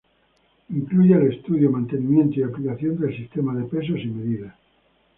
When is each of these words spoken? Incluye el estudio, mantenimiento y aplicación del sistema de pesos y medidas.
Incluye 0.71 1.13
el 1.13 1.31
estudio, 1.31 1.69
mantenimiento 1.69 2.39
y 2.39 2.41
aplicación 2.41 2.97
del 2.97 3.15
sistema 3.15 3.53
de 3.53 3.65
pesos 3.65 3.99
y 4.01 4.07
medidas. 4.07 4.55